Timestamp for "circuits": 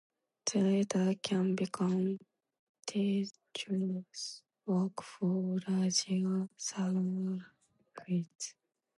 6.57-8.55